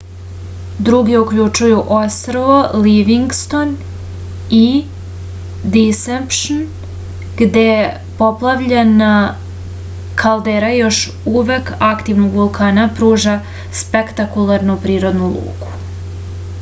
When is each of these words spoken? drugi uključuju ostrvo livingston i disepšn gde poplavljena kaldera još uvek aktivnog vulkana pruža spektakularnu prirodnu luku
drugi 0.85 1.17
uključuju 1.23 1.81
ostrvo 1.97 2.53
livingston 2.85 3.73
i 4.59 4.61
disepšn 5.75 6.63
gde 7.43 7.67
poplavljena 8.23 9.11
kaldera 10.23 10.73
još 10.77 11.03
uvek 11.35 11.71
aktivnog 11.91 12.35
vulkana 12.41 12.87
pruža 13.01 13.37
spektakularnu 13.85 14.79
prirodnu 14.89 15.33
luku 15.37 15.73